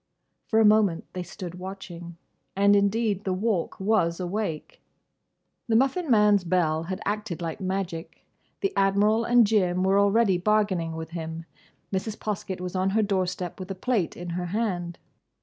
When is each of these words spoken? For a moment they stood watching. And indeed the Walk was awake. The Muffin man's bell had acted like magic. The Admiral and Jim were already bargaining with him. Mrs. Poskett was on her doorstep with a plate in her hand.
For 0.47 0.59
a 0.59 0.65
moment 0.65 1.05
they 1.13 1.21
stood 1.21 1.59
watching. 1.59 2.17
And 2.55 2.75
indeed 2.75 3.23
the 3.23 3.35
Walk 3.35 3.79
was 3.79 4.19
awake. 4.19 4.81
The 5.67 5.75
Muffin 5.75 6.09
man's 6.09 6.43
bell 6.43 6.85
had 6.85 6.99
acted 7.05 7.39
like 7.39 7.61
magic. 7.61 8.25
The 8.61 8.73
Admiral 8.75 9.25
and 9.25 9.45
Jim 9.45 9.83
were 9.83 9.99
already 9.99 10.39
bargaining 10.39 10.95
with 10.95 11.11
him. 11.11 11.45
Mrs. 11.93 12.17
Poskett 12.17 12.59
was 12.59 12.75
on 12.75 12.89
her 12.97 13.03
doorstep 13.03 13.59
with 13.59 13.69
a 13.69 13.75
plate 13.75 14.17
in 14.17 14.29
her 14.31 14.47
hand. 14.47 14.97